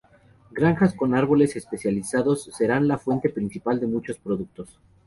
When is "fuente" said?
2.97-3.29